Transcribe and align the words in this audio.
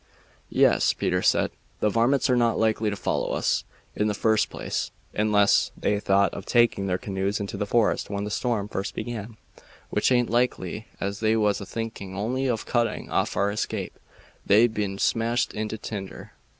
"Yes," 0.49 0.93
Peter 0.93 1.21
said, 1.21 1.51
"the 1.79 1.91
varmints 1.91 2.27
are 2.27 2.35
not 2.35 2.57
likely 2.57 2.89
to 2.89 2.95
follow 2.95 3.33
us. 3.33 3.65
In 3.95 4.07
the 4.07 4.15
first 4.15 4.49
place, 4.49 4.89
unless 5.13 5.69
they 5.77 5.99
thought 5.99 6.33
of 6.33 6.43
taking 6.47 6.87
their 6.87 6.97
canoes 6.97 7.39
into 7.39 7.55
the 7.55 7.67
forest 7.67 8.09
when 8.09 8.23
the 8.23 8.31
storm 8.31 8.67
first 8.67 8.95
began, 8.95 9.37
which 9.91 10.11
aint 10.11 10.31
likely, 10.31 10.87
as 10.99 11.19
they 11.19 11.35
was 11.37 11.61
a 11.61 11.67
thinking 11.67 12.17
only 12.17 12.47
of 12.47 12.65
cutting 12.65 13.11
off 13.11 13.37
our 13.37 13.51
escape, 13.51 13.93
they'd 14.43 14.71
've 14.73 14.73
been 14.73 14.97
smashed 14.97 15.53
into 15.53 15.77
tinder. 15.77 16.33